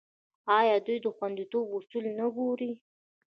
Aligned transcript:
آیا 0.57 0.75
دوی 0.85 0.97
د 1.05 1.07
خوندیتوب 1.15 1.65
اصول 1.77 2.05
نه 2.19 2.27
ګوري؟ 2.35 2.71